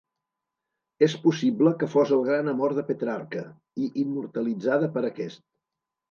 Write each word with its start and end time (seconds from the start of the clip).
És 1.07 1.15
possible 1.25 1.73
que 1.83 1.89
fos 1.95 2.13
el 2.15 2.23
gran 2.29 2.49
amor 2.53 2.73
de 2.77 2.83
Petrarca, 2.87 3.43
i 3.83 3.91
immortalitzada 4.05 4.89
per 4.97 5.05
aquest. 5.11 5.43